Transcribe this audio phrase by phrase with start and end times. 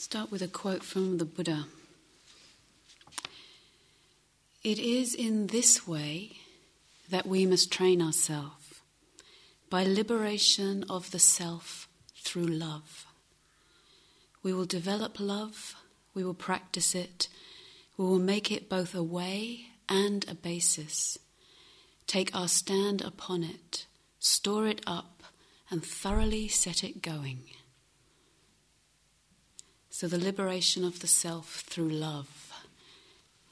[0.00, 1.66] Start with a quote from the Buddha.
[4.64, 6.38] It is in this way
[7.10, 8.80] that we must train ourselves
[9.68, 11.86] by liberation of the self
[12.16, 13.04] through love.
[14.42, 15.74] We will develop love,
[16.14, 17.28] we will practice it,
[17.98, 21.18] we will make it both a way and a basis,
[22.06, 23.84] take our stand upon it,
[24.18, 25.24] store it up,
[25.70, 27.40] and thoroughly set it going.
[29.92, 32.52] So, the liberation of the self through love.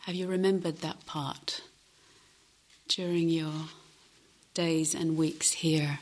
[0.01, 1.62] Have you remembered that part
[2.88, 3.66] during your
[4.55, 5.98] days and weeks here?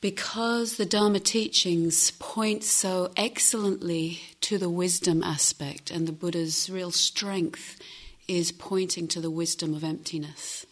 [0.00, 6.92] Because the Dharma teachings point so excellently to the wisdom aspect, and the Buddha's real
[6.92, 7.78] strength
[8.28, 10.64] is pointing to the wisdom of emptiness.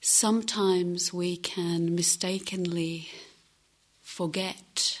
[0.00, 3.08] Sometimes we can mistakenly
[4.00, 4.99] forget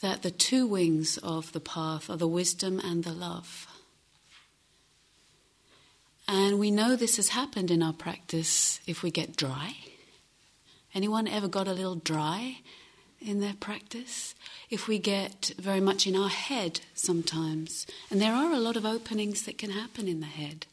[0.00, 3.66] that the two wings of the path are the wisdom and the love.
[6.26, 9.76] And we know this has happened in our practice if we get dry.
[10.94, 12.58] Anyone ever got a little dry
[13.20, 14.34] in their practice?
[14.70, 18.86] If we get very much in our head sometimes, and there are a lot of
[18.86, 20.66] openings that can happen in the head.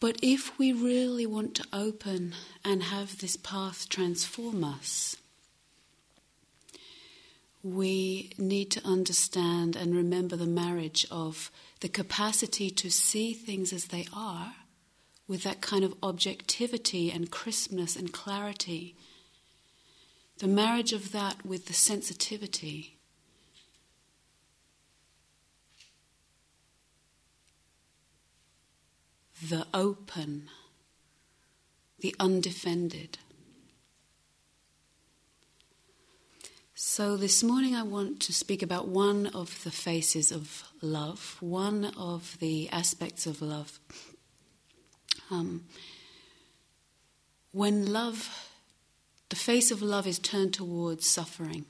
[0.00, 5.16] But if we really want to open and have this path transform us,
[7.64, 13.86] we need to understand and remember the marriage of the capacity to see things as
[13.86, 14.54] they are
[15.26, 18.94] with that kind of objectivity and crispness and clarity.
[20.38, 22.98] The marriage of that with the sensitivity.
[29.48, 30.50] The open,
[32.00, 33.16] the undefended.
[36.76, 41.92] So, this morning I want to speak about one of the faces of love, one
[41.96, 43.78] of the aspects of love.
[45.30, 45.66] Um,
[47.52, 48.28] when love,
[49.28, 51.64] the face of love is turned towards suffering,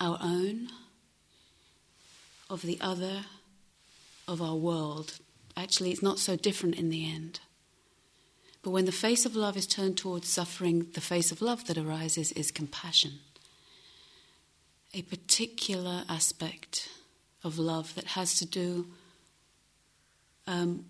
[0.00, 0.68] our own,
[2.48, 3.26] of the other,
[4.26, 5.18] of our world.
[5.54, 7.40] Actually, it's not so different in the end.
[8.62, 11.76] But when the face of love is turned towards suffering, the face of love that
[11.76, 13.18] arises is compassion
[14.94, 16.88] a particular aspect
[17.42, 18.86] of love that has to do
[20.46, 20.84] um,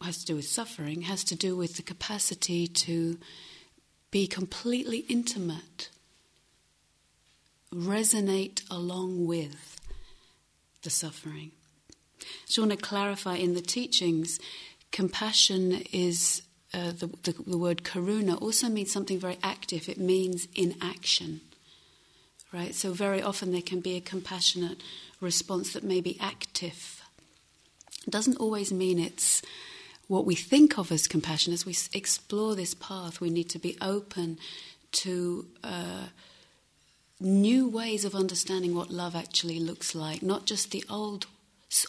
[0.00, 3.18] has to do with suffering, has to do with the capacity to
[4.10, 5.90] be completely intimate,
[7.72, 9.80] resonate along with
[10.82, 11.52] the suffering.
[12.20, 14.38] I want to clarify in the teachings,
[14.90, 16.42] compassion is
[16.74, 19.88] uh, the, the, the word karuna also means something very active.
[19.88, 21.40] It means in action
[22.52, 22.74] right?
[22.74, 24.82] So, very often there can be a compassionate
[25.20, 27.02] response that may be active.
[28.06, 29.42] It doesn't always mean it's
[30.08, 31.52] what we think of as compassion.
[31.52, 34.38] As we explore this path, we need to be open
[34.92, 36.06] to uh,
[37.20, 41.26] new ways of understanding what love actually looks like, not just the old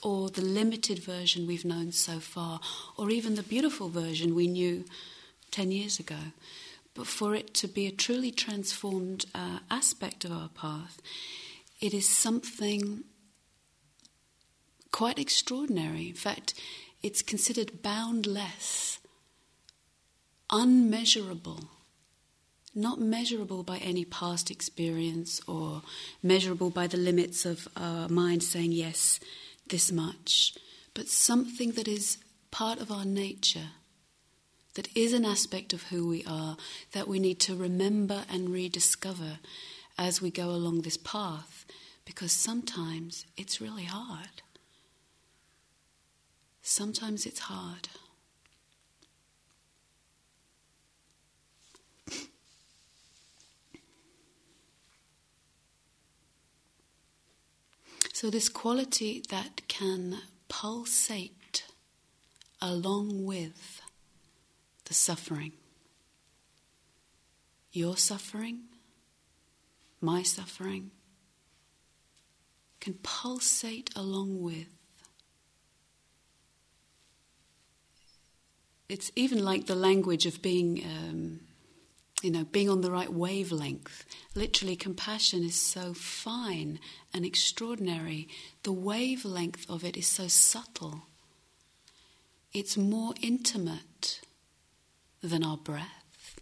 [0.01, 2.61] or the limited version we've known so far,
[2.97, 4.85] or even the beautiful version we knew
[5.51, 6.15] 10 years ago.
[6.93, 11.01] But for it to be a truly transformed uh, aspect of our path,
[11.79, 13.03] it is something
[14.91, 16.09] quite extraordinary.
[16.09, 16.53] In fact,
[17.01, 18.99] it's considered boundless,
[20.51, 21.67] unmeasurable,
[22.75, 25.81] not measurable by any past experience or
[26.21, 29.19] measurable by the limits of our mind saying, yes,
[29.67, 30.55] this much,
[30.93, 32.17] but something that is
[32.51, 33.71] part of our nature
[34.75, 36.57] that is an aspect of who we are
[36.93, 39.39] that we need to remember and rediscover
[39.97, 41.65] as we go along this path
[42.05, 44.41] because sometimes it's really hard.
[46.61, 47.89] Sometimes it's hard.
[58.13, 61.65] So, this quality that can pulsate
[62.61, 63.82] along with
[64.85, 65.53] the suffering.
[67.71, 68.65] Your suffering,
[69.99, 70.91] my suffering,
[72.79, 74.67] can pulsate along with.
[78.89, 81.39] It's even like the language of being, um,
[82.21, 84.05] you know, being on the right wavelength.
[84.35, 86.79] Literally, compassion is so fine
[87.13, 88.27] and extraordinary.
[88.63, 91.07] The wavelength of it is so subtle.
[92.53, 93.87] It's more intimate
[95.23, 96.39] than our breath.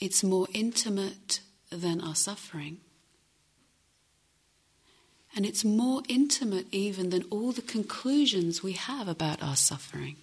[0.00, 2.78] It's more intimate than our suffering.
[5.36, 10.16] And it's more intimate even than all the conclusions we have about our suffering.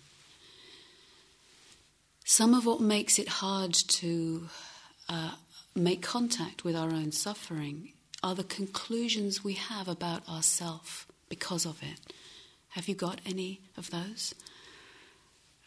[2.26, 4.50] Some of what makes it hard to
[5.08, 5.32] uh,
[5.76, 11.82] make contact with our own suffering are the conclusions we have about ourself because of
[11.82, 12.14] it.
[12.70, 14.36] Have you got any of those?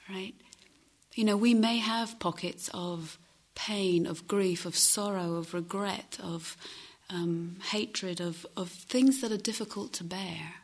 [0.08, 0.34] Right?
[1.14, 3.18] You know, we may have pockets of
[3.54, 6.56] pain, of grief, of sorrow, of regret, of
[7.10, 10.54] um, hatred, of, of things that are difficult to bear.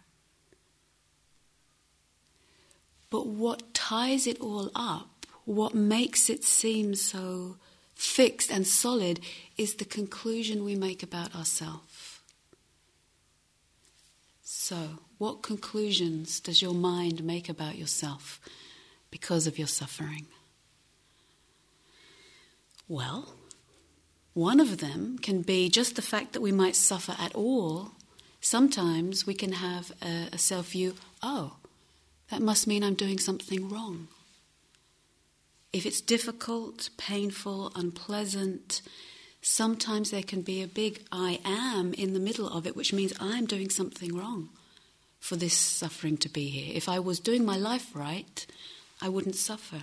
[3.10, 7.56] But what ties it all up, what makes it seem so
[7.94, 9.20] fixed and solid,
[9.56, 12.20] is the conclusion we make about ourselves.
[14.42, 18.40] So, what conclusions does your mind make about yourself
[19.10, 20.26] because of your suffering?
[22.88, 23.34] Well,
[24.32, 27.92] one of them can be just the fact that we might suffer at all.
[28.40, 31.56] Sometimes we can have a, a self view oh,
[32.30, 34.08] that must mean I'm doing something wrong.
[35.72, 38.82] If it's difficult, painful, unpleasant,
[39.42, 43.12] sometimes there can be a big I am in the middle of it, which means
[43.18, 44.50] I'm doing something wrong
[45.18, 46.72] for this suffering to be here.
[46.74, 48.46] If I was doing my life right,
[49.02, 49.82] I wouldn't suffer.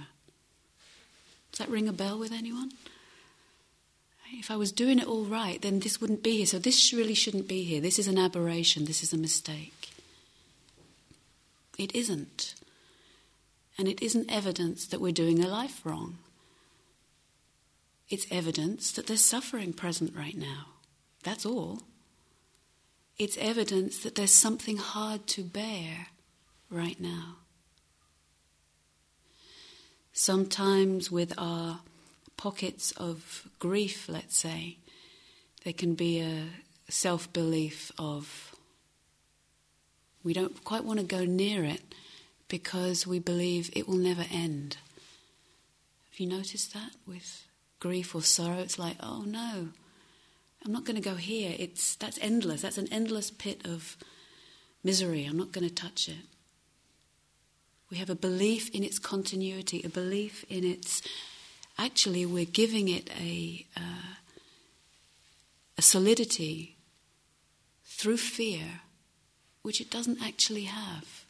[1.52, 2.72] Does that ring a bell with anyone?
[4.36, 6.46] If I was doing it all right, then this wouldn't be here.
[6.46, 7.80] So this really shouldn't be here.
[7.80, 8.86] This is an aberration.
[8.86, 9.90] This is a mistake.
[11.78, 12.56] It isn't.
[13.78, 16.18] And it isn't evidence that we're doing a life wrong.
[18.10, 20.68] It's evidence that there's suffering present right now.
[21.24, 21.82] That's all.
[23.18, 26.08] It's evidence that there's something hard to bear
[26.70, 27.38] right now.
[30.12, 31.80] Sometimes, with our
[32.38, 34.78] pockets of grief, let's say,
[35.64, 36.50] there can be a
[36.90, 38.56] self belief of
[40.24, 41.82] we don't quite want to go near it
[42.48, 44.78] because we believe it will never end.
[46.12, 47.46] Have you noticed that with
[47.80, 48.60] grief or sorrow?
[48.60, 49.70] It's like, oh no,
[50.66, 51.56] I'm not going to go here.
[51.58, 52.62] It's that's endless.
[52.62, 53.98] That's an endless pit of
[54.84, 55.26] misery.
[55.26, 56.26] I'm not going to touch it.
[57.90, 61.02] We have a belief in its continuity, a belief in its
[61.78, 64.16] actually we're giving it a, uh,
[65.78, 66.76] a solidity
[67.86, 68.82] through fear
[69.62, 71.24] which it doesn't actually have.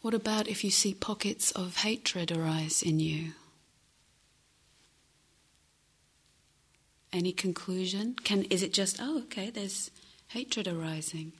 [0.00, 3.32] What about if you see pockets of hatred arise in you?
[7.12, 8.14] Any conclusion?
[8.22, 9.90] Can is it just oh okay, there's
[10.28, 11.32] hatred arising?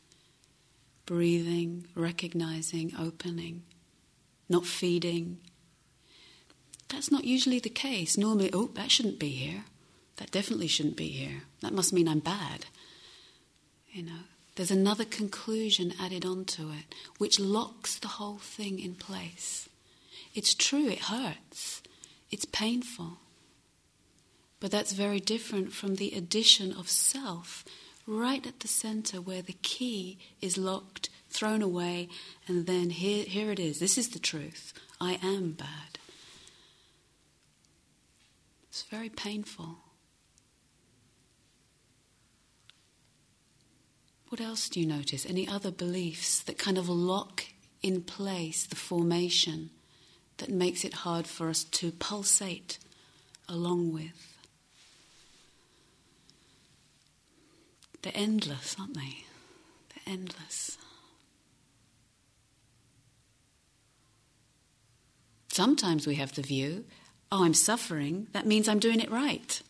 [1.08, 3.62] Breathing, recognizing, opening,
[4.46, 5.38] not feeding.
[6.90, 8.18] That's not usually the case.
[8.18, 9.64] Normally, oh, that shouldn't be here.
[10.16, 11.44] That definitely shouldn't be here.
[11.62, 12.66] That must mean I'm bad.
[13.90, 14.24] You know,
[14.56, 19.66] there's another conclusion added onto it, which locks the whole thing in place.
[20.34, 21.82] It's true, it hurts,
[22.30, 23.12] it's painful.
[24.60, 27.64] But that's very different from the addition of self,
[28.08, 32.08] right at the center where the key is locked, thrown away,
[32.48, 33.78] and then here, here it is.
[33.78, 34.72] This is the truth.
[34.98, 35.98] I am bad.
[38.70, 39.76] It's very painful.
[44.30, 45.26] What else do you notice?
[45.26, 47.44] Any other beliefs that kind of lock
[47.82, 49.70] in place the formation
[50.38, 52.78] that makes it hard for us to pulsate
[53.48, 54.27] along with?
[58.02, 59.24] They're endless, aren't they?
[59.90, 60.78] They're endless.
[65.48, 66.84] Sometimes we have the view,
[67.32, 69.60] oh, I'm suffering, that means I'm doing it right.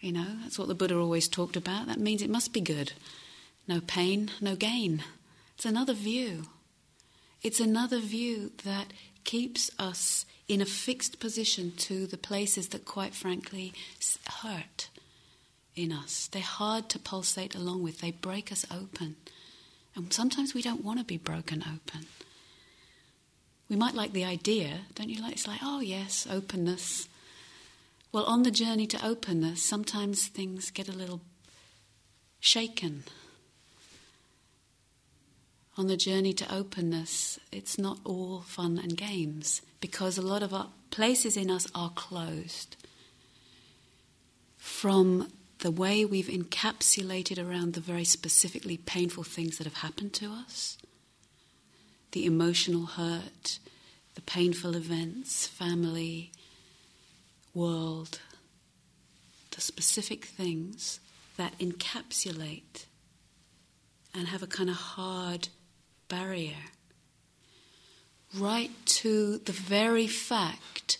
[0.00, 1.88] You know, that's what the Buddha always talked about.
[1.88, 2.92] That means it must be good.
[3.66, 5.02] No pain, no gain.
[5.56, 6.44] It's another view.
[7.42, 8.92] It's another view that
[9.24, 13.74] keeps us in a fixed position to the places that, quite frankly,
[14.42, 14.88] hurt
[15.78, 16.28] in us.
[16.30, 19.16] They're hard to pulsate along with, they break us open.
[19.94, 22.06] And sometimes we don't want to be broken open.
[23.68, 25.32] We might like the idea, don't you like?
[25.32, 27.08] It's like, oh, yes, openness.
[28.12, 31.20] Well, on the journey to openness, sometimes things get a little
[32.40, 33.04] shaken.
[35.76, 40.54] On the journey to openness, it's not all fun and games because a lot of
[40.54, 42.76] our places in us are closed.
[44.56, 45.30] From
[45.60, 50.78] the way we've encapsulated around the very specifically painful things that have happened to us,
[52.12, 53.58] the emotional hurt,
[54.14, 56.30] the painful events, family,
[57.54, 58.20] world,
[59.50, 61.00] the specific things
[61.36, 62.86] that encapsulate
[64.14, 65.48] and have a kind of hard
[66.08, 66.54] barrier,
[68.34, 70.98] right to the very fact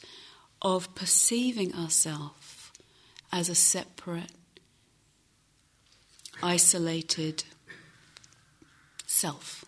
[0.61, 2.71] of perceiving ourselves
[3.33, 4.33] as a separate,
[6.42, 7.45] isolated
[9.07, 9.64] self.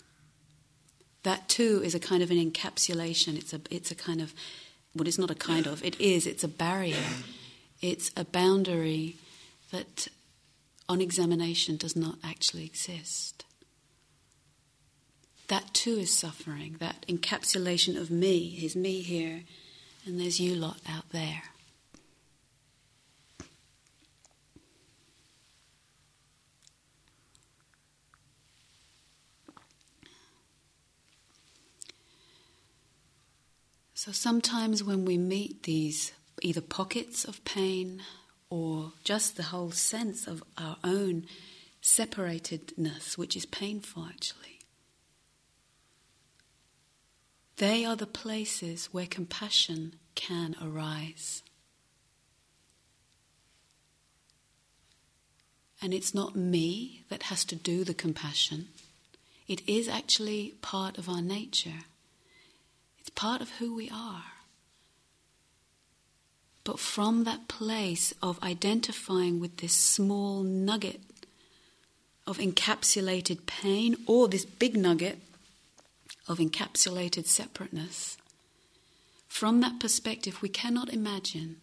[1.23, 3.37] That too is a kind of an encapsulation.
[3.37, 4.33] It's a, it's a kind of,
[4.95, 6.97] well, it's not a kind of, it is, it's a barrier.
[7.83, 9.17] It's a boundary
[9.71, 10.09] that
[10.89, 13.45] on examination does not actually exist.
[15.49, 16.77] That too is suffering.
[16.79, 19.43] That encapsulation of me is me here,
[20.07, 21.43] and there's you lot out there.
[34.03, 38.03] So sometimes when we meet these either pockets of pain
[38.49, 41.27] or just the whole sense of our own
[41.83, 44.61] separatedness, which is painful actually.
[47.59, 51.43] They are the places where compassion can arise.
[55.83, 58.69] And it's not me that has to do the compassion.
[59.47, 61.85] It is actually part of our nature.
[63.11, 64.23] It's part of who we are.
[66.63, 71.01] But from that place of identifying with this small nugget
[72.27, 75.19] of encapsulated pain or this big nugget
[76.29, 78.17] of encapsulated separateness,
[79.27, 81.57] from that perspective, we cannot imagine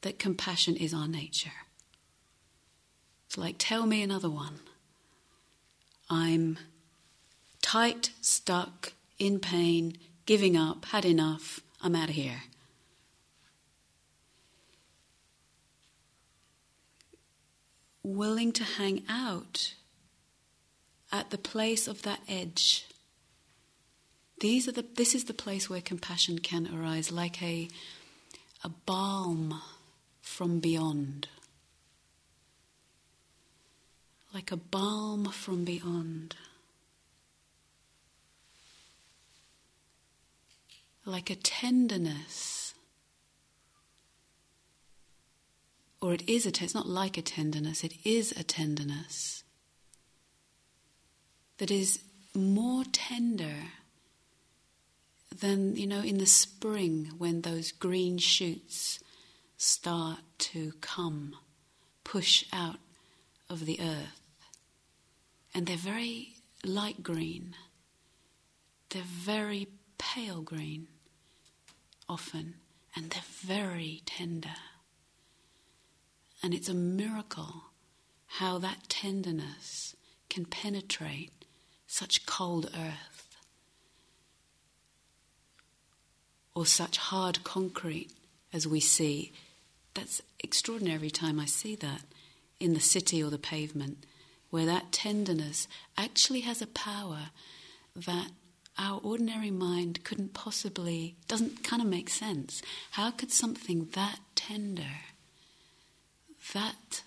[0.00, 1.66] that compassion is our nature.
[3.26, 4.60] It's like, tell me another one.
[6.08, 6.58] I'm
[7.60, 9.98] tight, stuck, in pain,
[10.30, 12.42] giving up, had enough, I'm out of here.
[18.04, 19.74] willing to hang out
[21.10, 22.86] at the place of that edge.
[24.38, 27.68] These are the, this is the place where compassion can arise, like a,
[28.62, 29.60] a balm
[30.22, 31.26] from beyond.
[34.32, 36.36] Like a balm from beyond.
[41.04, 42.60] Like a tenderness
[46.00, 49.44] or it is a it's not like a tenderness, it is a tenderness
[51.58, 52.00] that is
[52.34, 53.54] more tender
[55.40, 58.98] than, you know, in the spring when those green shoots
[59.56, 61.36] start to come,
[62.02, 62.78] push out
[63.48, 64.20] of the earth.
[65.54, 67.54] And they're very light green,
[68.88, 69.68] they're very
[70.00, 70.88] pale green
[72.08, 72.54] often,
[72.96, 74.56] and they're very tender.
[76.42, 77.64] And it's a miracle
[78.26, 79.94] how that tenderness
[80.28, 81.44] can penetrate
[81.86, 83.36] such cold earth
[86.54, 88.10] or such hard concrete
[88.52, 89.32] as we see.
[89.94, 92.02] That's extraordinary every time I see that
[92.58, 94.06] in the city or the pavement,
[94.50, 97.30] where that tenderness actually has a power
[97.94, 98.30] that
[98.78, 102.62] our ordinary mind couldn't possibly, doesn't kind of make sense.
[102.92, 105.00] How could something that tender
[106.54, 107.02] that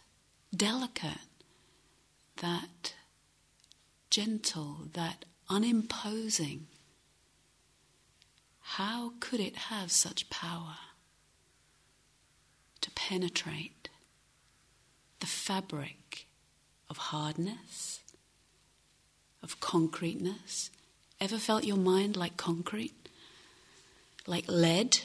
[0.56, 1.18] delicate,
[2.38, 2.94] that
[4.10, 6.68] gentle, that unimposing,
[8.60, 10.78] how could it have such power
[12.82, 13.90] to penetrate
[15.20, 16.28] the fabric
[16.90, 18.02] of hardness,
[19.42, 20.70] of concreteness?
[21.20, 23.10] Ever felt your mind like concrete?
[24.28, 25.00] Like lead?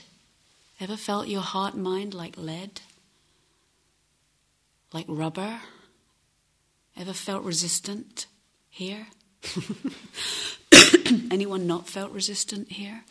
[0.80, 2.80] Ever felt your heart mind like lead?
[4.92, 5.60] like rubber.
[6.96, 8.26] Ever felt resistant
[8.68, 9.06] here?
[11.30, 13.04] Anyone not felt resistant here?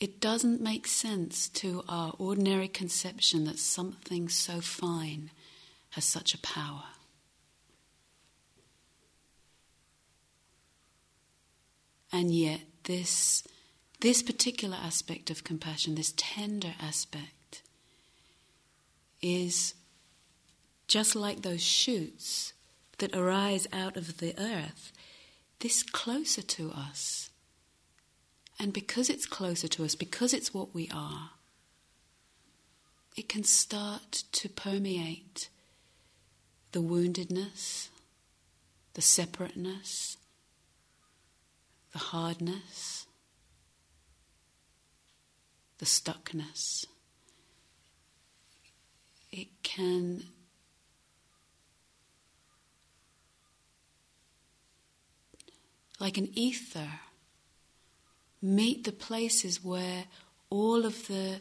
[0.00, 5.30] It doesn't make sense to our ordinary conception that something so fine
[5.90, 6.84] has such a power.
[12.12, 13.42] And yet, this,
[14.00, 17.62] this particular aspect of compassion, this tender aspect,
[19.20, 19.74] is
[20.86, 22.54] just like those shoots
[22.98, 24.92] that arise out of the earth,
[25.60, 27.30] this closer to us.
[28.58, 31.30] And because it's closer to us, because it's what we are,
[33.16, 35.48] it can start to permeate
[36.72, 37.88] the woundedness,
[38.94, 40.16] the separateness,
[41.98, 43.06] the hardness,
[45.78, 46.86] the stuckness.
[49.32, 50.22] It can
[55.98, 56.88] like an ether
[58.40, 60.04] meet the places where
[60.50, 61.40] all of the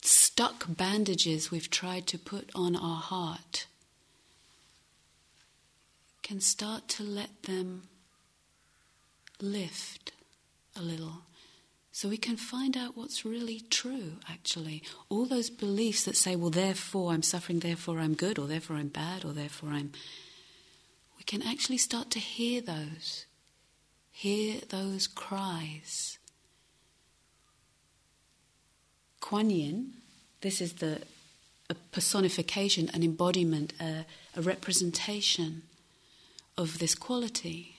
[0.00, 3.66] stuck bandages we've tried to put on our heart
[6.22, 7.82] can start to let them
[9.44, 10.12] lift
[10.76, 11.22] a little.
[11.92, 14.82] So we can find out what's really true, actually.
[15.08, 18.88] All those beliefs that say, well, therefore I'm suffering, therefore I'm good, or therefore I'm
[18.88, 19.92] bad, or therefore I'm.
[21.16, 23.26] We can actually start to hear those,
[24.10, 26.18] hear those cries.
[29.20, 29.92] Kuan Yin,
[30.40, 31.02] this is the
[31.70, 34.04] a personification, an embodiment, a,
[34.36, 35.62] a representation
[36.58, 37.73] of this quality,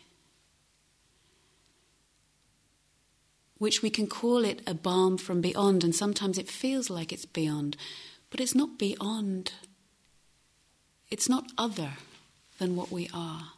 [3.66, 7.26] which we can call it a balm from beyond, and sometimes it feels like it's
[7.26, 7.76] beyond,
[8.30, 9.54] but it's not beyond.
[11.10, 11.94] It's not other
[12.60, 13.54] than what we are.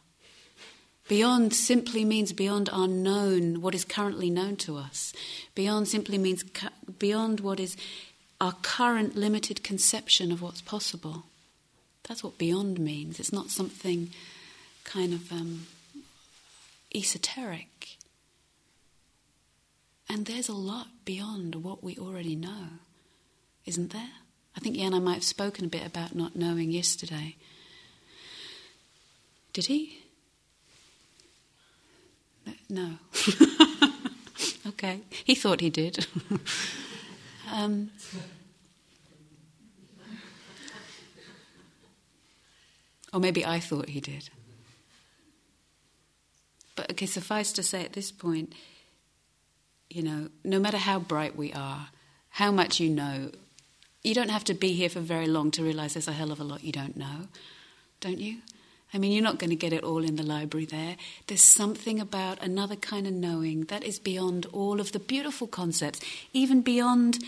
[1.08, 5.12] Beyond simply means beyond our known, what is currently known to us.
[5.54, 7.76] Beyond simply means cu- beyond what is
[8.40, 11.24] our current limited conception of what's possible.
[12.08, 13.20] That's what beyond means.
[13.20, 14.08] It's not something
[14.84, 15.66] kind of um,
[16.94, 17.77] esoteric.
[20.08, 22.68] And there's a lot beyond what we already know,
[23.66, 24.10] isn't there?
[24.56, 27.36] I think Jan, I might have spoken a bit about not knowing yesterday.
[29.52, 29.98] Did he?
[32.68, 32.94] No.
[34.66, 36.06] okay, he thought he did.
[37.52, 37.90] um,
[43.12, 44.30] or maybe I thought he did.
[46.76, 48.54] But okay, suffice to say at this point,
[49.90, 51.88] you know, no matter how bright we are,
[52.30, 53.30] how much you know,
[54.02, 56.40] you don't have to be here for very long to realize there's a hell of
[56.40, 57.28] a lot you don't know,
[58.00, 58.38] don't you?
[58.92, 60.96] I mean, you're not going to get it all in the library there.
[61.26, 66.00] There's something about another kind of knowing that is beyond all of the beautiful concepts,
[66.32, 67.18] even beyond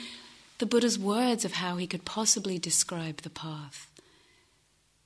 [0.59, 3.90] the Buddha's words of how he could possibly describe the path.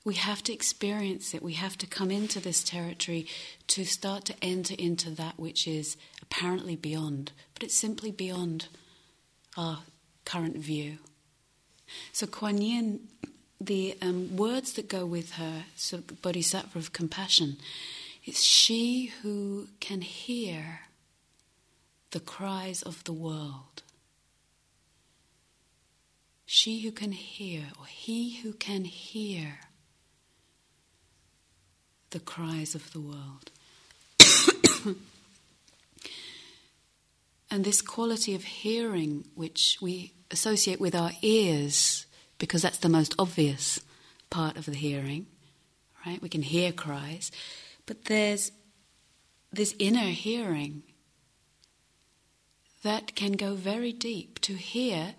[0.04, 1.42] We have to experience it.
[1.42, 3.26] We have to come into this territory
[3.68, 8.68] to start to enter into that which is apparently beyond, but it's simply beyond
[9.56, 9.80] our
[10.26, 10.98] current view.
[12.12, 13.00] So Kuan Yin,
[13.60, 17.56] the um, words that go with her, so Bodhisattva of compassion,
[18.24, 20.80] it's she who can hear
[22.10, 23.82] the cries of the world.
[26.46, 29.60] She who can hear, or he who can hear
[32.14, 33.50] the cries of the world.
[37.50, 42.06] and this quality of hearing, which we associate with our ears,
[42.38, 43.80] because that's the most obvious
[44.30, 45.26] part of the hearing,
[46.06, 46.22] right?
[46.22, 47.32] We can hear cries,
[47.84, 48.52] but there's
[49.52, 50.84] this inner hearing
[52.84, 55.16] that can go very deep to hear,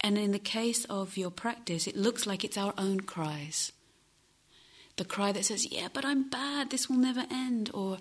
[0.00, 3.72] and in the case of your practice, it looks like it's our own cries
[4.98, 7.98] the cry that says, Yeah, but I'm bad, this will never end, or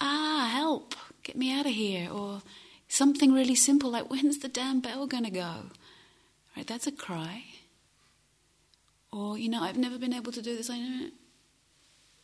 [0.00, 2.42] Ah, help, get me out of here, or
[2.88, 5.54] something really simple like, When's the damn bell to go?
[6.56, 7.44] Right, that's a cry.
[9.10, 10.68] Or, you know, I've never been able to do this.
[10.70, 11.10] I.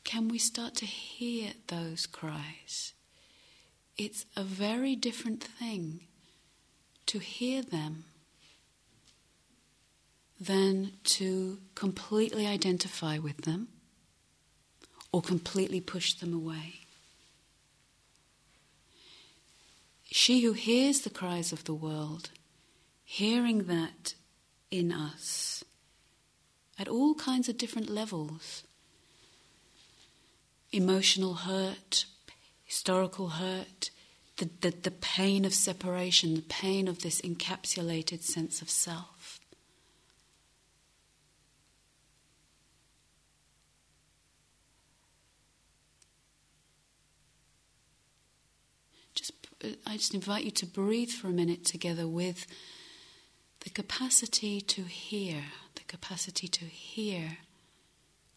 [0.05, 2.93] Can we start to hear those cries?
[3.97, 6.01] It's a very different thing
[7.07, 8.05] to hear them
[10.39, 13.69] than to completely identify with them
[15.15, 16.81] or completely push them away.
[20.11, 22.31] She who hears the cries of the world,
[23.05, 24.15] hearing that
[24.73, 25.63] in us
[26.81, 28.65] at all kinds of different levels
[30.73, 32.07] emotional hurt,
[32.65, 33.91] historical hurt,
[34.39, 39.14] the, the, the pain of separation, the pain of this encapsulated sense of self.
[49.87, 52.47] I just invite you to breathe for a minute together with
[53.61, 57.39] the capacity to hear, the capacity to hear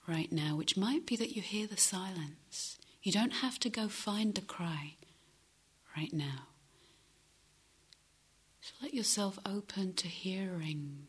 [0.08, 2.78] right now, which might be that you hear the silence.
[3.04, 4.96] You don't have to go find the cry
[5.96, 6.48] right now.
[8.62, 11.08] So let yourself open to hearing.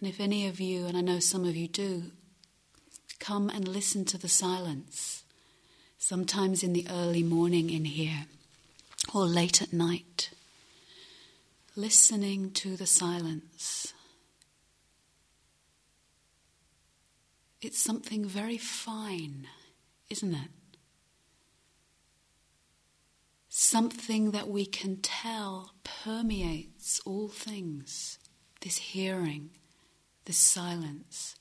[0.00, 2.04] And if any of you, and I know some of you do,
[3.18, 5.24] come and listen to the silence,
[5.98, 8.24] sometimes in the early morning in here
[9.12, 10.30] or late at night,
[11.76, 13.92] listening to the silence.
[17.60, 19.48] It's something very fine,
[20.08, 20.50] isn't it?
[23.50, 28.18] Something that we can tell permeates all things.
[28.62, 29.50] This hearing,
[30.30, 31.34] this silence.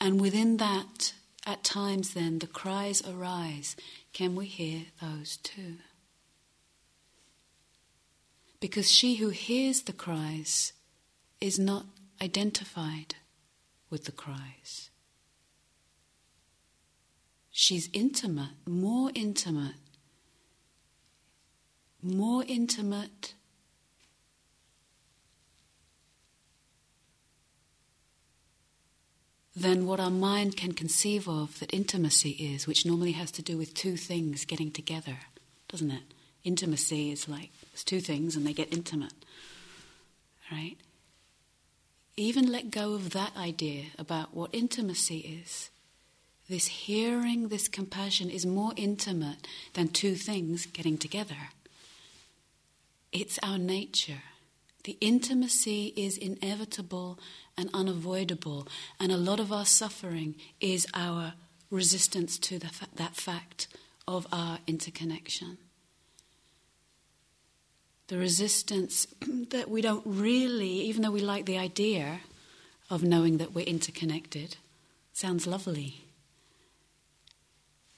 [0.00, 3.74] And within that, at times, then, the cries arise.
[4.12, 5.78] Can we hear those too?
[8.60, 10.74] Because she who hears the cries
[11.40, 11.86] is not
[12.22, 13.16] identified
[13.90, 14.90] with the cries.
[17.50, 19.82] She's intimate, more intimate,
[22.00, 23.34] more intimate
[29.60, 33.56] than what our mind can conceive of that intimacy is, which normally has to do
[33.56, 35.18] with two things getting together,
[35.68, 36.02] doesn't it?
[36.44, 39.12] Intimacy is like it's two things and they get intimate,
[40.52, 40.76] right?
[42.16, 45.70] Even let go of that idea about what intimacy is
[46.48, 51.50] this hearing, this compassion is more intimate than two things getting together.
[53.12, 54.22] It's our nature.
[54.84, 57.18] The intimacy is inevitable
[57.58, 58.66] and unavoidable,
[58.98, 61.34] and a lot of our suffering is our
[61.70, 63.68] resistance to fa- that fact
[64.06, 65.58] of our interconnection.
[68.06, 69.06] The resistance
[69.50, 72.20] that we don't really, even though we like the idea
[72.88, 74.56] of knowing that we're interconnected,
[75.12, 76.04] sounds lovely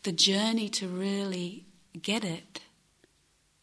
[0.03, 1.67] the journey to really
[2.01, 2.61] get it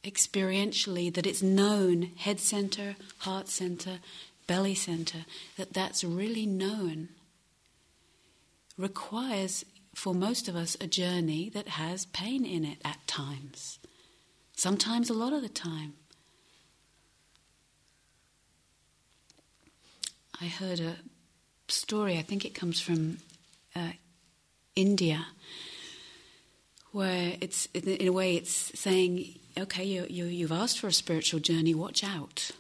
[0.03, 3.99] experientially, that it's known, head center, heart center,
[4.47, 5.25] belly center,
[5.57, 7.10] that that's really known,
[8.77, 13.79] requires for most of us a journey that has pain in it at times.
[14.55, 15.93] Sometimes, a lot of the time.
[20.41, 20.95] I heard a
[21.67, 23.17] story, I think it comes from
[23.75, 23.91] uh,
[24.75, 25.25] India
[26.91, 31.39] where it's in a way it's saying, okay, you, you, you've asked for a spiritual
[31.39, 32.51] journey, watch out,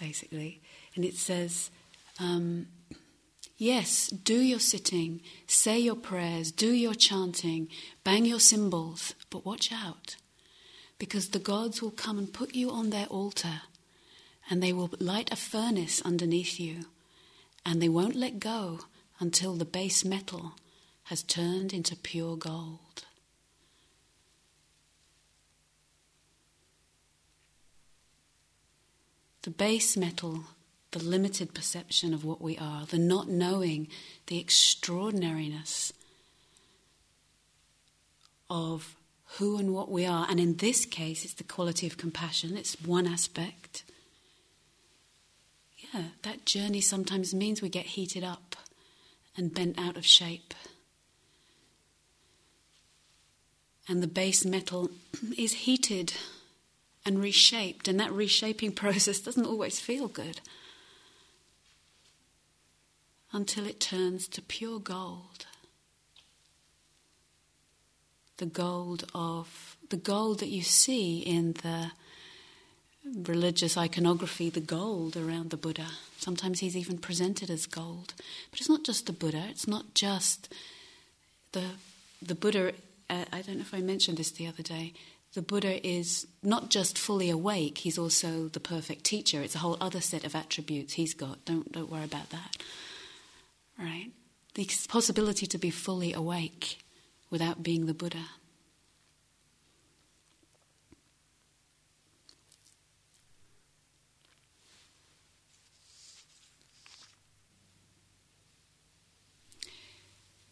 [0.00, 0.60] basically.
[0.96, 1.70] And it says,
[2.18, 2.66] um,
[3.56, 7.68] yes, do your sitting, say your prayers, do your chanting,
[8.02, 10.16] bang your cymbals, but watch out.
[10.98, 13.62] Because the gods will come and put you on their altar,
[14.48, 16.86] and they will light a furnace underneath you,
[17.64, 18.80] and they won't let go
[19.18, 20.52] until the base metal
[21.04, 23.04] has turned into pure gold.
[29.42, 30.44] The base metal,
[30.90, 33.88] the limited perception of what we are, the not knowing
[34.26, 35.92] the extraordinariness
[38.48, 38.96] of
[39.38, 40.26] who and what we are.
[40.28, 43.84] And in this case, it's the quality of compassion, it's one aspect.
[45.94, 48.56] Yeah, that journey sometimes means we get heated up
[49.36, 50.54] and bent out of shape.
[53.88, 54.90] And the base metal
[55.38, 56.12] is heated
[57.10, 60.40] and reshaped, and that reshaping process doesn't always feel good
[63.32, 65.46] until it turns to pure gold.
[68.36, 71.90] The gold of the gold that you see in the
[73.04, 75.88] religious iconography, the gold around the Buddha.
[76.18, 78.14] Sometimes he's even presented as gold.
[78.50, 80.52] But it's not just the Buddha, it's not just
[81.52, 81.64] the
[82.22, 82.72] the Buddha
[83.08, 84.92] uh, I don't know if I mentioned this the other day
[85.34, 89.42] the Buddha is not just fully awake, he's also the perfect teacher.
[89.42, 91.44] It's a whole other set of attributes he's got.
[91.44, 92.56] Don't, don't worry about that.
[93.78, 94.10] Right?
[94.54, 96.78] The possibility to be fully awake
[97.30, 98.26] without being the Buddha.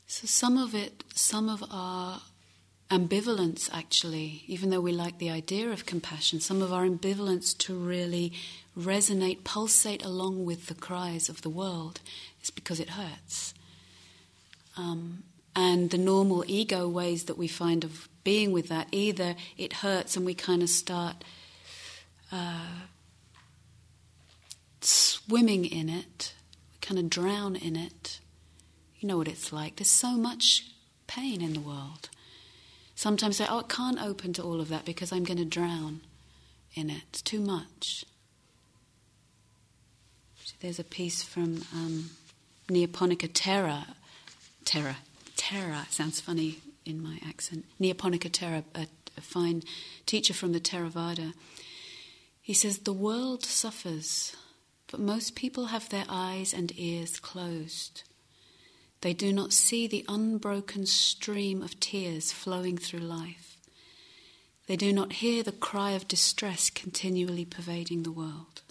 [0.07, 2.23] So, some of it, some of our
[2.91, 7.75] ambivalence, actually, even though we like the idea of compassion, some of our ambivalence to
[7.75, 8.33] really
[8.79, 12.01] resonate, pulsate along with the cries of the world
[12.43, 13.53] is because it hurts.
[14.77, 15.25] Um,
[15.55, 20.17] and the normal ego ways that we find of being with that, either it hurts
[20.17, 21.25] and we kind of start
[22.33, 22.85] uh,
[24.81, 26.35] swimming in it,
[26.73, 28.21] we kind of drown in it.
[29.01, 29.77] You know what it's like.
[29.77, 30.71] There's so much
[31.07, 32.09] pain in the world
[32.99, 36.01] sometimes say, oh, I can't open to all of that because I'm going to drown
[36.75, 37.03] in it.
[37.11, 38.05] It's too much.
[40.61, 42.11] There's a piece from um,
[42.67, 43.87] Nyanaponika Thera,
[44.65, 44.97] terra,
[45.37, 47.67] terra, sounds funny in my accent.
[47.81, 49.63] Nyanaponika Thera, a, a fine
[50.05, 51.35] teacher from the Theravada.
[52.43, 54.35] He says, The world suffers,
[54.91, 58.03] but most people have their eyes and ears closed.
[59.01, 63.57] They do not see the unbroken stream of tears flowing through life.
[64.67, 68.63] They do not hear the cry of distress continually pervading the world.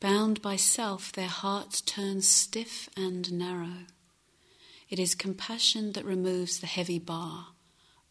[0.00, 3.86] Bound by self, their hearts turn stiff and narrow.
[4.88, 7.48] It is compassion that removes the heavy bar,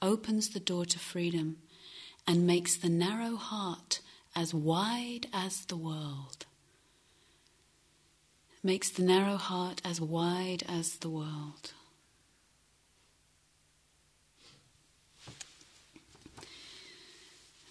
[0.01, 1.57] opens the door to freedom,
[2.27, 4.01] and makes the narrow heart
[4.35, 6.45] as wide as the world.
[8.65, 11.73] Makes the narrow heart as wide as the world.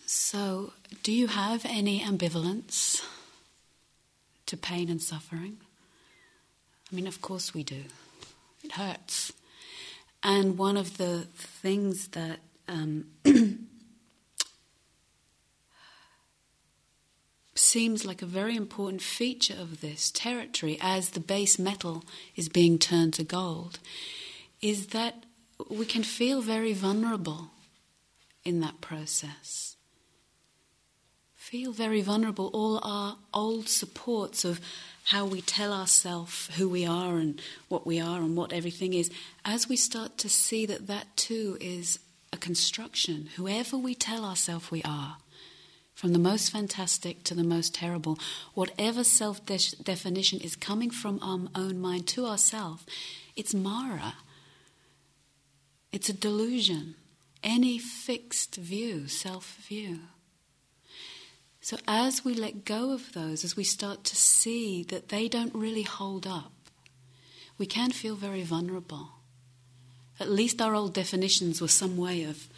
[0.07, 3.05] So, do you have any ambivalence
[4.47, 5.57] to pain and suffering?
[6.93, 7.83] I mean, of course we do.
[8.63, 9.33] It hurts.
[10.23, 13.07] And one of the things that um,
[17.75, 22.05] seems like a very important feature of this territory as the base metal
[22.37, 23.81] is being turned to gold
[24.63, 25.25] is that
[25.69, 27.51] we can feel very vulnerable
[28.45, 29.75] in that process.
[31.35, 32.49] Feel very vulnerable.
[32.55, 34.61] All our old supports of
[35.07, 39.11] how we tell ourselves who we are and what we are and what everything is,
[39.45, 41.99] as we start to see that that too is
[42.33, 45.17] a construction, whoever we tell ourselves we are,
[45.95, 48.19] from the most fantastic to the most terrible,
[48.55, 52.85] whatever self definition is coming from our own mind to ourself,
[53.37, 54.15] it's Mara.
[55.93, 56.97] It's a delusion.
[57.43, 60.01] Any fixed view, self view.
[61.61, 65.55] So, as we let go of those, as we start to see that they don't
[65.55, 66.53] really hold up,
[67.57, 69.11] we can feel very vulnerable.
[70.21, 72.49] At least our old definitions were some way of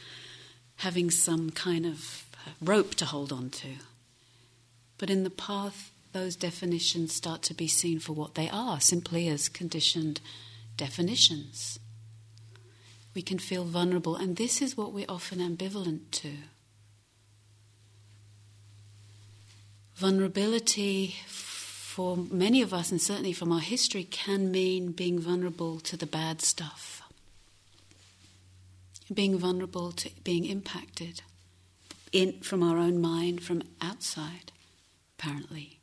[0.77, 2.26] having some kind of
[2.61, 3.69] rope to hold on to.
[4.99, 9.29] But in the path, those definitions start to be seen for what they are, simply
[9.29, 10.21] as conditioned
[10.77, 11.79] definitions.
[13.15, 16.33] We can feel vulnerable, and this is what we're often ambivalent to.
[19.95, 25.97] Vulnerability for many of us, and certainly from our history, can mean being vulnerable to
[25.97, 27.03] the bad stuff,
[29.13, 31.23] being vulnerable to being impacted
[32.17, 34.51] in, from our own mind, from outside,
[35.19, 35.81] apparently.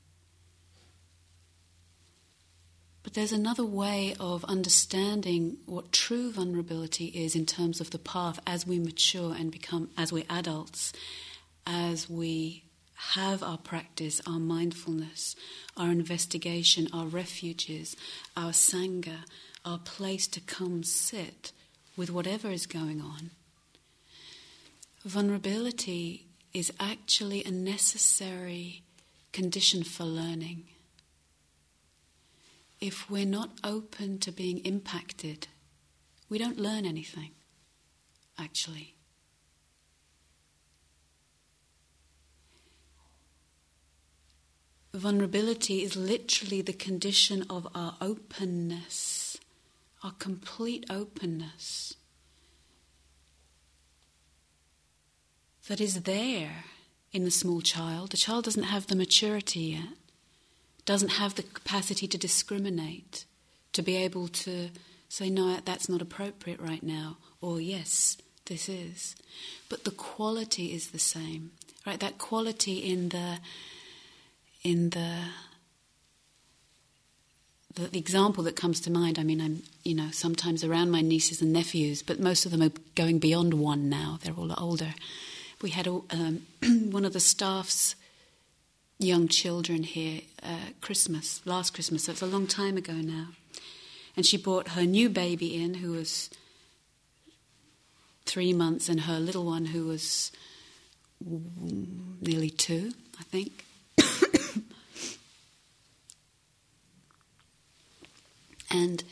[3.04, 8.40] But there's another way of understanding what true vulnerability is in terms of the path
[8.48, 10.92] as we mature and become, as we're adults,
[11.68, 12.64] as we
[13.14, 15.36] have our practice, our mindfulness,
[15.78, 17.96] our investigation, our refuges,
[18.36, 19.26] our sangha,
[19.66, 21.52] our place to come sit
[21.96, 23.32] with whatever is going on
[25.04, 28.84] vulnerability is actually a necessary
[29.32, 30.66] condition for learning.
[32.80, 35.48] If we're not open to being impacted,
[36.30, 37.32] we don't learn anything,
[38.38, 38.96] actually.
[44.94, 49.40] Vulnerability is literally the condition of our openness,
[50.04, 51.96] our complete openness.
[55.68, 56.66] That is there
[57.12, 58.12] in the small child.
[58.12, 59.98] The child doesn't have the maturity yet,
[60.86, 63.26] doesn't have the capacity to discriminate,
[63.72, 64.70] to be able to
[65.08, 69.16] say, no, that's not appropriate right now, or yes, this is.
[69.70, 71.52] But the quality is the same,
[71.86, 72.00] right?
[72.00, 73.40] That quality in the
[74.64, 75.18] in the
[77.76, 81.42] the, example that comes to mind, I mean, I'm, you know, sometimes around my nieces
[81.42, 84.20] and nephews, but most of them are going beyond one now.
[84.22, 84.94] They're all older
[85.64, 86.42] we had a, um,
[86.92, 87.96] one of the staff's
[89.00, 93.30] young children here uh, Christmas, last Christmas, so it's a long time ago now.
[94.16, 96.30] And she brought her new baby in, who was
[98.26, 100.32] three months, and her little one, who was
[102.22, 103.66] nearly two, I think.
[108.70, 109.04] and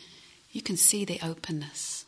[0.52, 2.06] you can see the openness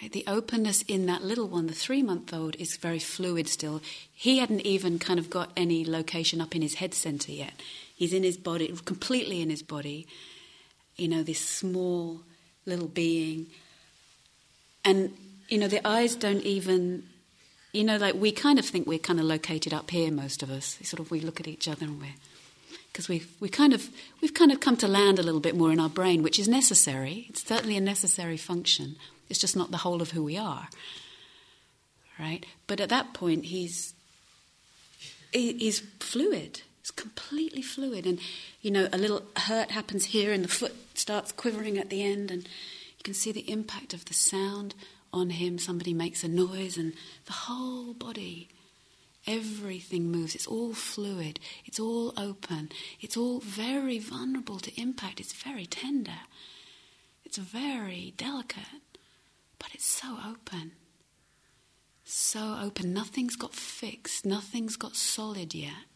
[0.00, 0.12] Right?
[0.12, 3.80] The openness in that little one, the three month old, is very fluid still.
[4.12, 7.54] He hadn't even kind of got any location up in his head center yet.
[7.94, 10.06] He's in his body, completely in his body.
[10.96, 12.20] You know, this small
[12.66, 13.46] little being.
[14.84, 15.16] And,
[15.48, 17.04] you know, the eyes don't even,
[17.72, 20.50] you know, like we kind of think we're kind of located up here, most of
[20.50, 20.78] us.
[20.82, 22.14] Sort of, we look at each other and we're
[22.92, 25.70] because we've we kind of we've kind of come to land a little bit more
[25.70, 27.26] in our brain, which is necessary.
[27.28, 28.96] It's certainly a necessary function.
[29.28, 30.68] It's just not the whole of who we are,
[32.18, 32.46] right?
[32.66, 33.94] But at that point, he's
[35.32, 36.62] he's fluid.
[36.80, 38.18] It's completely fluid, and
[38.62, 42.30] you know, a little hurt happens here, and the foot starts quivering at the end,
[42.30, 44.74] and you can see the impact of the sound
[45.12, 45.58] on him.
[45.58, 46.94] Somebody makes a noise, and
[47.26, 48.48] the whole body
[49.26, 50.34] Everything moves.
[50.34, 51.40] It's all fluid.
[51.64, 52.70] It's all open.
[53.00, 55.18] It's all very vulnerable to impact.
[55.18, 56.20] It's very tender.
[57.24, 58.82] It's very delicate.
[59.58, 60.72] But it's so open.
[62.04, 62.94] So open.
[62.94, 64.24] Nothing's got fixed.
[64.24, 65.86] Nothing's got solid yet.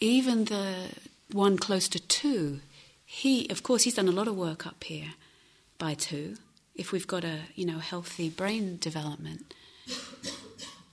[0.00, 0.90] Even the
[1.32, 2.60] one close to two,
[3.04, 5.14] he, of course, he's done a lot of work up here
[5.76, 6.36] by two.
[6.74, 9.52] If we've got a, you know, healthy brain development.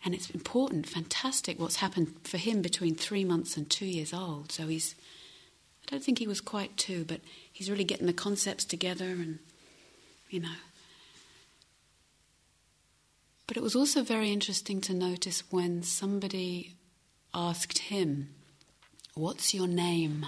[0.05, 4.51] And it's important, fantastic what's happened for him between three months and two years old.
[4.51, 4.93] So he's,
[5.81, 9.39] I don't think he was quite two, but he's really getting the concepts together and,
[10.29, 10.57] you know.
[13.47, 16.75] But it was also very interesting to notice when somebody
[17.33, 18.29] asked him,
[19.15, 20.25] What's your name?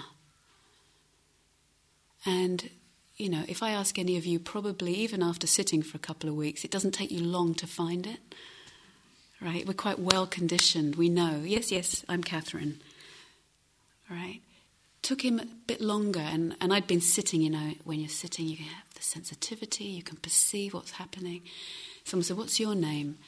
[2.24, 2.70] And,
[3.16, 6.28] you know, if I ask any of you, probably even after sitting for a couple
[6.28, 8.18] of weeks, it doesn't take you long to find it
[9.40, 9.66] right?
[9.66, 10.96] We're quite well conditioned.
[10.96, 12.80] We know, yes, yes, I'm Catherine,
[14.10, 14.40] right?
[15.02, 18.46] Took him a bit longer, and, and I'd been sitting, you know, when you're sitting,
[18.46, 21.42] you have the sensitivity, you can perceive what's happening.
[22.04, 23.18] Someone said, What's your name?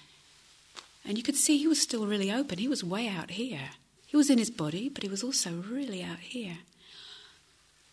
[1.05, 2.59] And you could see he was still really open.
[2.59, 3.71] He was way out here.
[4.07, 6.59] He was in his body, but he was also really out here.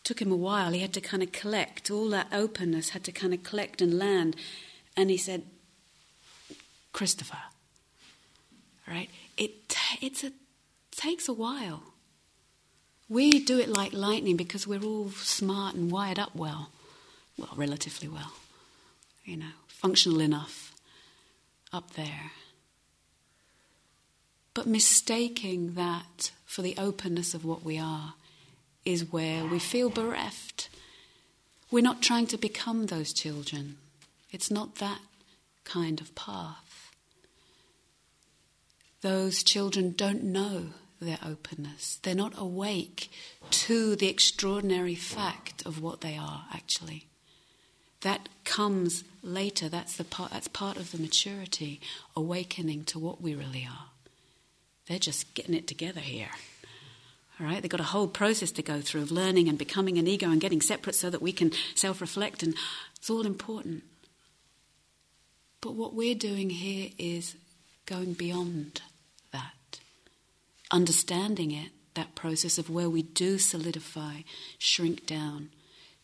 [0.03, 0.71] Took him a while.
[0.71, 1.89] He had to kind of collect.
[1.89, 4.35] All that openness had to kind of collect and land.
[4.97, 5.43] And he said,
[6.91, 7.37] Christopher
[8.87, 9.09] right?
[9.37, 10.31] It, it's a,
[10.91, 11.83] takes a while.
[13.09, 16.69] We do it like lightning because we're all smart and wired up well.
[17.37, 18.33] Well, relatively well.
[19.23, 20.73] You know, functional enough
[21.71, 22.31] up there.
[24.53, 28.15] But mistaking that for the openness of what we are
[28.85, 30.69] is where we feel bereft.
[31.69, 33.77] We're not trying to become those children.
[34.31, 34.99] It's not that
[35.63, 36.66] kind of path
[39.01, 40.67] those children don't know
[40.99, 41.99] their openness.
[42.01, 43.09] They're not awake
[43.51, 47.05] to the extraordinary fact of what they are actually.
[48.01, 49.69] That comes later.
[49.69, 50.31] That's the part.
[50.31, 51.81] That's part of the maturity,
[52.15, 53.87] awakening to what we really are.
[54.87, 56.29] They're just getting it together here.
[57.39, 60.07] All right, they've got a whole process to go through of learning and becoming an
[60.07, 62.55] ego and getting separate so that we can self-reflect, and
[62.95, 63.83] it's all important.
[65.61, 67.35] But what we're doing here is
[67.87, 68.81] going beyond
[69.31, 69.79] that.
[70.69, 74.21] Understanding it, that process of where we do solidify,
[74.59, 75.49] shrink down,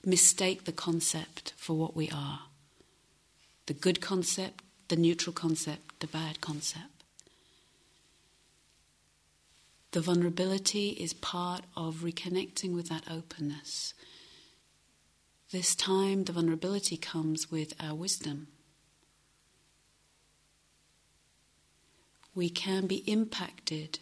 [0.03, 2.39] mistake the concept for what we are
[3.65, 7.05] the good concept, the neutral concept, the bad concept.
[9.91, 13.93] The vulnerability is part of reconnecting with that openness.
[15.51, 18.47] This time, the vulnerability comes with our wisdom.
[22.35, 23.99] We can be impacted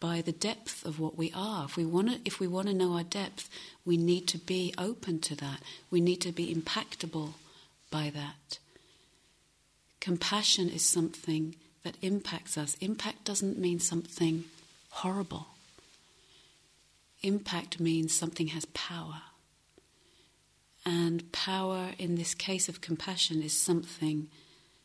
[0.00, 1.66] by the depth of what we are.
[1.66, 3.50] If we want to, if we want to know our depth,
[3.84, 5.60] we need to be open to that.
[5.90, 7.34] We need to be impactable
[7.90, 8.58] by that.
[10.00, 12.76] Compassion is something that impacts us.
[12.80, 14.44] Impact doesn't mean something
[14.90, 15.48] horrible.
[17.22, 19.22] Impact means something has power.
[20.86, 24.28] And power, in this case of compassion, is something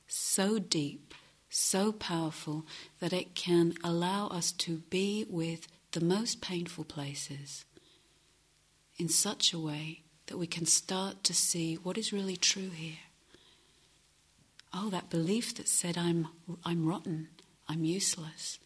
[0.08, 1.14] so deep
[1.56, 2.66] so powerful
[3.00, 7.64] that it can allow us to be with the most painful places
[8.98, 12.98] in such a way that we can start to see what is really true here.
[14.74, 16.28] Oh, that belief that said I'm
[16.66, 17.30] I'm rotten,
[17.70, 18.60] I'm useless.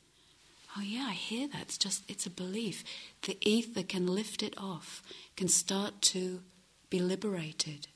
[0.75, 1.61] Oh yeah, I hear that.
[1.61, 2.83] It's just it's a belief.
[3.21, 5.03] The ether can lift it off,
[5.37, 6.41] can start to
[6.89, 7.87] be liberated.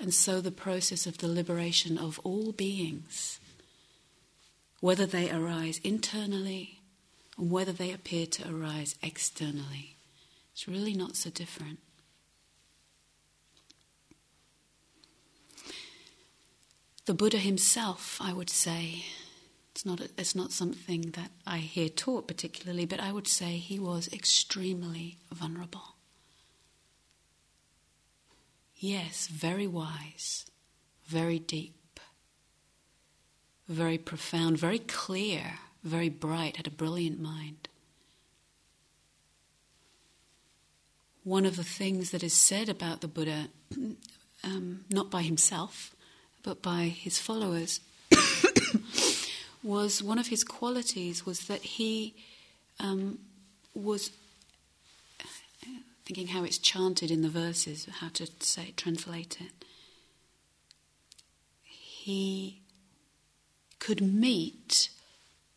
[0.00, 3.40] And so the process of the liberation of all beings,
[4.80, 6.80] whether they arise internally
[7.36, 9.96] and whether they appear to arise externally,
[10.52, 11.80] it's really not so different.
[17.06, 19.04] The Buddha himself, I would say,
[19.72, 23.78] it's not, it's not something that I hear taught particularly, but I would say he
[23.78, 25.94] was extremely vulnerable.
[28.78, 30.46] Yes, very wise,
[31.06, 31.98] very deep,
[33.68, 37.68] very profound, very clear, very bright, had a brilliant mind.
[41.24, 43.48] One of the things that is said about the Buddha,
[44.44, 45.94] um, not by himself,
[46.44, 47.80] but by his followers,
[49.64, 52.14] was one of his qualities was that he
[52.78, 53.18] um,
[53.74, 54.12] was
[56.08, 59.66] thinking how it's chanted in the verses, how to say translate it.
[61.62, 62.62] He
[63.78, 64.88] could meet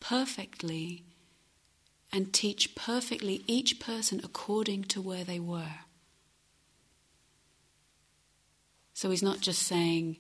[0.02, 1.04] perfectly
[2.12, 5.86] and teach perfectly each person according to where they were.
[8.94, 10.18] So he's not just saying,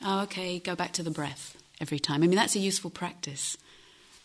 [0.00, 2.22] oh, okay, go back to the breath every time.
[2.22, 3.56] I mean, that's a useful practice.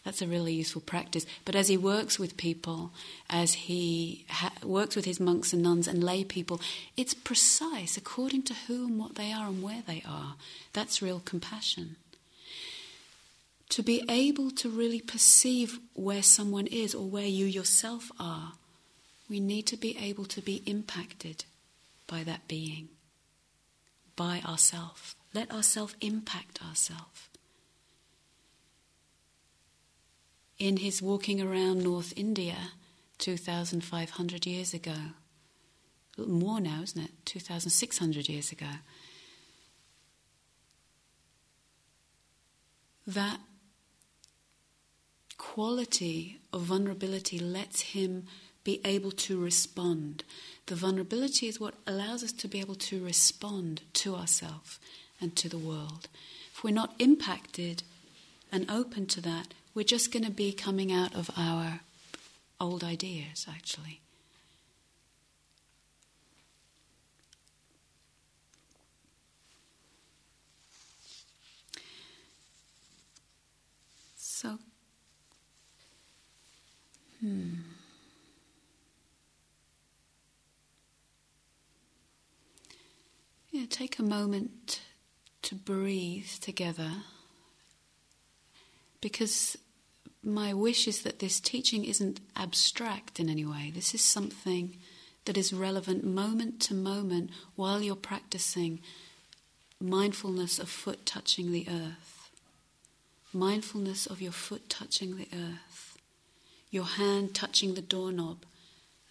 [0.07, 1.25] That's a really useful practice.
[1.43, 2.91] But as he works with people,
[3.29, 6.61] as he ha- works with his monks and nuns and lay people,
[6.95, 10.35] it's precise according to who and what they are and where they are.
[10.71, 11.97] That's real compassion.
[13.67, 18.53] To be able to really perceive where someone is or where you yourself are,
[19.29, 21.43] we need to be able to be impacted
[22.07, 22.87] by that being,
[24.15, 25.17] by ourself.
[25.33, 27.27] Let ourself impact ourself.
[30.59, 32.71] In his walking around North India
[33.19, 34.91] 2,500 years ago.
[36.17, 37.11] A little more now, isn't it?
[37.25, 38.65] 2,600 years ago.
[43.05, 43.39] That
[45.37, 48.25] quality of vulnerability lets him
[48.63, 50.23] be able to respond.
[50.65, 54.77] The vulnerability is what allows us to be able to respond to ourselves
[55.21, 56.09] and to the world.
[56.51, 57.83] If we're not impacted
[58.51, 61.81] and open to that, we're just going to be coming out of our
[62.59, 64.01] old ideas, actually.
[74.15, 74.57] So,
[77.21, 77.49] hmm.
[83.51, 84.81] Yeah, take a moment
[85.43, 86.93] to breathe together
[89.01, 89.55] because
[90.27, 93.71] my wish is that this teaching isn't abstract in any way.
[93.73, 94.75] This is something
[95.25, 98.81] that is relevant moment to moment while you're practicing
[99.79, 102.29] mindfulness of foot touching the earth,
[103.31, 105.97] mindfulness of your foot touching the earth,
[106.69, 108.43] your hand touching the doorknob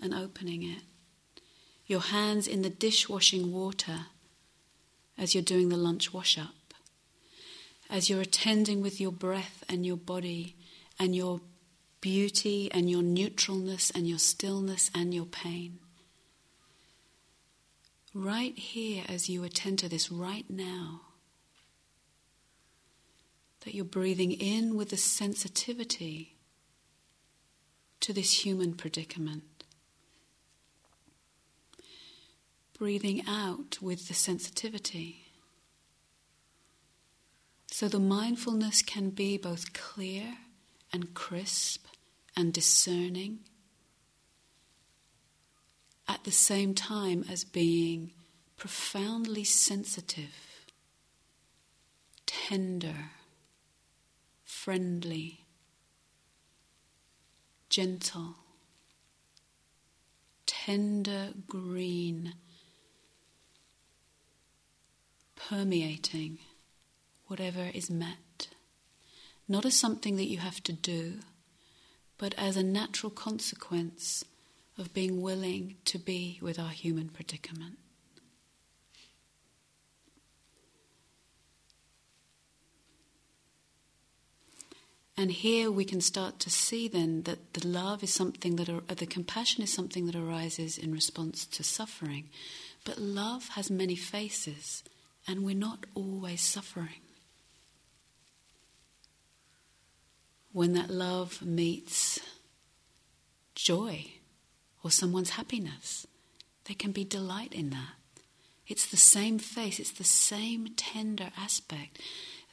[0.02, 0.82] and opening it,
[1.86, 4.06] your hands in the dishwashing water
[5.16, 6.74] as you're doing the lunch wash up,
[7.88, 10.55] as you're attending with your breath and your body
[10.98, 11.40] and your
[12.00, 15.78] beauty and your neutralness and your stillness and your pain.
[18.14, 21.02] Right here, as you attend to this right now,
[23.64, 26.36] that you're breathing in with the sensitivity
[28.00, 29.64] to this human predicament.
[32.78, 35.24] Breathing out with the sensitivity.
[37.72, 40.36] So the mindfulness can be both clear
[40.92, 41.86] and crisp
[42.36, 43.40] and discerning
[46.08, 48.12] at the same time as being
[48.56, 50.66] profoundly sensitive,
[52.26, 53.10] tender,
[54.44, 55.46] friendly,
[57.68, 58.36] gentle,
[60.46, 62.34] tender green,
[65.34, 66.38] permeating
[67.26, 68.18] whatever is met
[69.48, 71.20] not as something that you have to do,
[72.18, 74.24] but as a natural consequence
[74.78, 77.78] of being willing to be with our human predicament.
[85.18, 89.06] And here we can start to see then that the love is something that, the
[89.06, 92.28] compassion is something that arises in response to suffering.
[92.84, 94.84] But love has many faces,
[95.26, 97.00] and we're not always suffering.
[100.56, 102.18] When that love meets
[103.54, 104.06] joy
[104.82, 106.06] or someone's happiness.
[106.64, 107.96] There can be delight in that.
[108.66, 112.00] It's the same face, it's the same tender aspect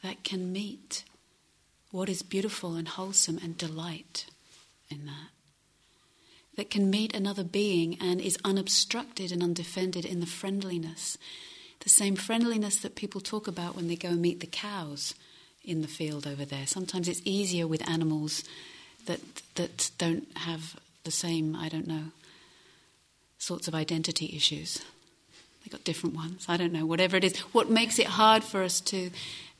[0.01, 1.05] that can meet
[1.91, 4.25] what is beautiful and wholesome and delight
[4.89, 5.29] in that.
[6.57, 11.17] That can meet another being and is unobstructed and undefended in the friendliness.
[11.79, 15.15] The same friendliness that people talk about when they go and meet the cows
[15.63, 16.67] in the field over there.
[16.67, 18.43] Sometimes it's easier with animals
[19.05, 19.19] that
[19.55, 22.05] that don't have the same, I don't know,
[23.37, 24.81] sorts of identity issues.
[25.63, 26.45] They've got different ones.
[26.49, 27.37] I don't know, whatever it is.
[27.53, 29.11] What makes it hard for us to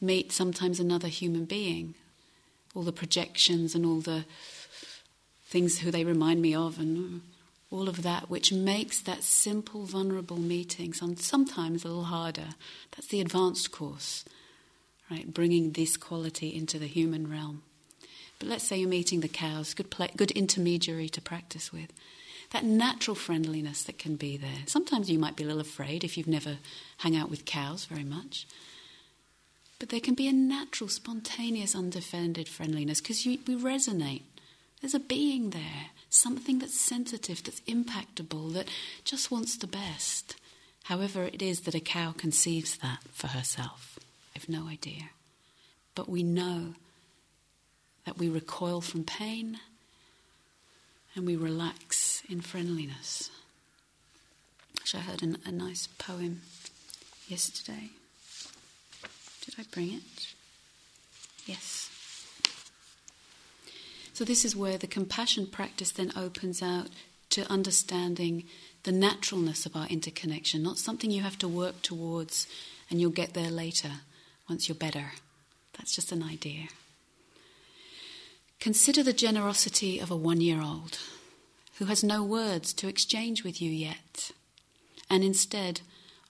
[0.02, 1.96] meet sometimes another human being?
[2.76, 4.26] All the projections and all the
[5.46, 7.22] things who they remind me of and
[7.72, 12.56] all of that which makes that simple, vulnerable meeting sometimes a little harder.
[12.96, 14.26] That's the advanced course,
[15.14, 15.34] right?
[15.34, 17.64] Bringing this quality into the human realm.
[18.40, 21.94] But let's say you're meeting the cows, good, play, good intermediary to practice with.
[22.52, 24.64] That natural friendliness that can be there.
[24.66, 26.58] Sometimes you might be a little afraid if you've never
[26.98, 28.48] hung out with cows very much.
[29.80, 34.24] But there can be a natural, spontaneous, undefended friendliness because we resonate.
[34.82, 38.68] There's a being there something that's sensitive, that's impactable, that
[39.04, 40.36] just wants the best.
[40.84, 43.93] However, it is that a cow conceives that for herself.
[44.36, 45.10] I've no idea.
[45.96, 46.74] But we know
[48.06, 49.60] that we recoil from pain
[51.16, 53.30] and we relax in friendliness.
[54.80, 56.42] Actually, I heard an, a nice poem
[57.28, 57.90] yesterday.
[59.46, 60.34] Did I bring it?
[61.46, 61.90] Yes.
[64.14, 66.90] So, this is where the compassion practice then opens out
[67.30, 68.44] to understanding
[68.84, 72.48] the naturalness of our interconnection, not something you have to work towards
[72.90, 73.92] and you'll get there later
[74.50, 75.12] once you're better.
[75.78, 76.68] That's just an idea.
[78.60, 81.00] Consider the generosity of a one year old
[81.80, 84.32] who has no words to exchange with you yet,
[85.10, 85.82] and instead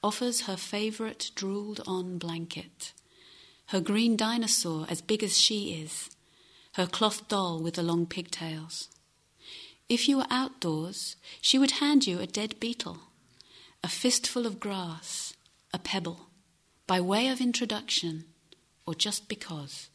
[0.01, 2.93] offers her favourite drooled on blanket,
[3.68, 6.09] her green dinosaur as big as she is
[6.74, 8.89] her cloth doll with the long pigtails.
[9.89, 12.97] If you were outdoors, she would hand you a dead beetle,
[13.84, 15.34] a fistful of grass,
[15.72, 16.30] a pebble,
[16.88, 18.25] by way of introduction,
[18.86, 19.89] or just because.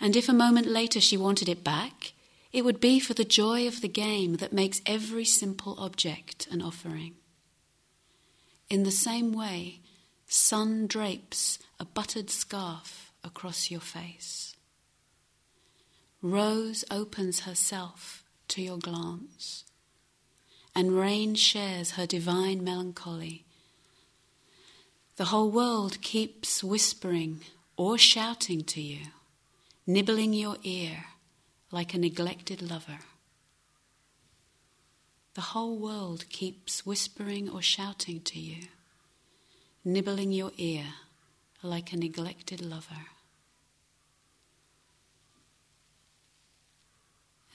[0.00, 2.12] And if a moment later she wanted it back,
[2.52, 6.62] it would be for the joy of the game that makes every simple object an
[6.62, 7.14] offering.
[8.70, 9.80] In the same way,
[10.26, 14.56] sun drapes a buttered scarf across your face.
[16.20, 19.64] Rose opens herself to your glance,
[20.74, 23.44] and rain shares her divine melancholy.
[25.18, 27.40] The whole world keeps whispering
[27.76, 29.06] or shouting to you,
[29.84, 31.06] nibbling your ear
[31.72, 33.00] like a neglected lover.
[35.34, 38.68] The whole world keeps whispering or shouting to you,
[39.84, 40.84] nibbling your ear
[41.64, 43.06] like a neglected lover.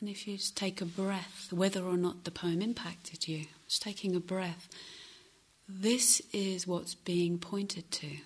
[0.01, 3.81] And if you just take a breath, whether or not the poem impacted you, just
[3.81, 4.67] taking a breath,
[5.67, 8.17] this is what's being pointed to.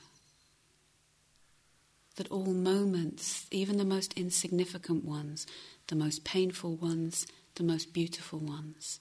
[2.15, 5.45] That all moments, even the most insignificant ones,
[5.87, 8.99] the most painful ones, the most beautiful ones,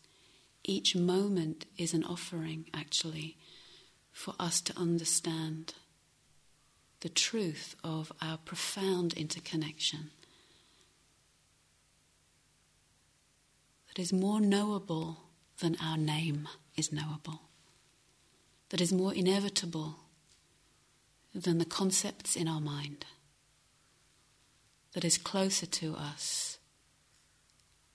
[0.64, 3.36] each moment is an offering, actually,
[4.12, 5.74] for us to understand
[7.00, 10.10] the truth of our profound interconnection
[13.88, 15.18] that is more knowable
[15.60, 17.42] than our name is knowable,
[18.70, 19.96] that is more inevitable
[21.34, 23.06] than the concepts in our mind,
[24.92, 26.58] that is closer to us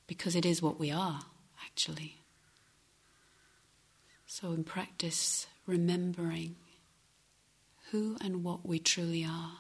[0.08, 1.22] because it is what we are,
[1.66, 2.18] actually.
[4.26, 6.56] So, in practice, remembering
[7.92, 9.58] who and what we truly are.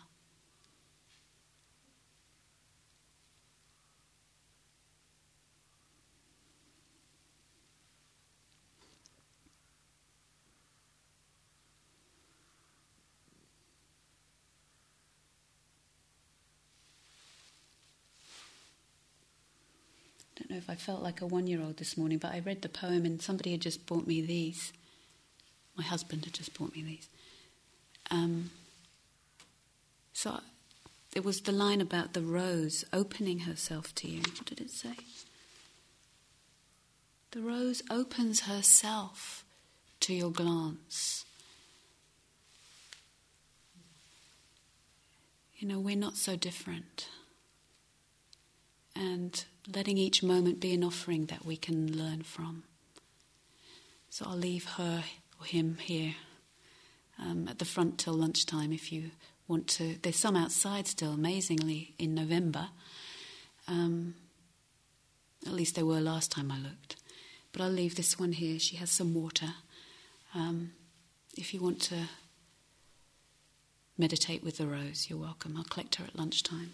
[20.51, 22.69] Know if I felt like a one year old this morning, but I read the
[22.69, 24.73] poem and somebody had just bought me these.
[25.77, 27.07] My husband had just bought me these.
[28.09, 28.51] Um,
[30.13, 30.41] so
[31.15, 34.19] it was the line about the rose opening herself to you.
[34.19, 34.95] What did it say?
[37.31, 39.45] The rose opens herself
[40.01, 41.23] to your glance.
[45.57, 47.07] You know, we're not so different.
[49.01, 49.43] And
[49.73, 52.65] letting each moment be an offering that we can learn from.
[54.11, 55.03] So I'll leave her
[55.39, 56.13] or him here
[57.17, 59.09] um, at the front till lunchtime if you
[59.47, 59.95] want to.
[60.03, 62.69] There's some outside still, amazingly, in November.
[63.67, 64.13] Um,
[65.47, 66.95] at least there were last time I looked.
[67.51, 68.59] But I'll leave this one here.
[68.59, 69.55] She has some water.
[70.35, 70.73] Um,
[71.35, 72.07] if you want to
[73.97, 75.57] meditate with the rose, you're welcome.
[75.57, 76.73] I'll collect her at lunchtime.